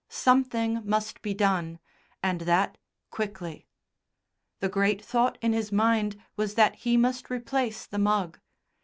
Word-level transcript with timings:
Something 0.09 0.81
must 0.83 1.21
be 1.21 1.35
done, 1.35 1.77
and 2.23 2.41
that 2.41 2.79
quickly. 3.11 3.67
The 4.59 4.67
great 4.67 5.05
thought 5.05 5.37
in 5.43 5.53
his 5.53 5.71
mind 5.71 6.19
was 6.35 6.55
that 6.55 6.73
he 6.73 6.97
must 6.97 7.29
replace 7.29 7.85
the 7.85 7.99
mug. 7.99 8.39